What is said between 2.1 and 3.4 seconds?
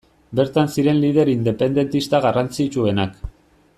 garrantzitsuenak.